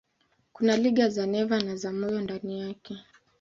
[0.53, 2.97] Kuna liga za neva na za moyo ndani yake.